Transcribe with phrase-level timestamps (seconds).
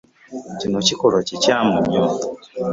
[0.59, 2.05] Kino kikolwa kikyamu nnyo.